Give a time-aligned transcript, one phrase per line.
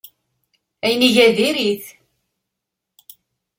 [0.85, 1.85] Ayen ay iga diri-t.